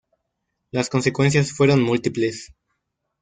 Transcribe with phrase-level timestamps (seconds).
[0.71, 2.55] Las consecuencias fueron múltiples.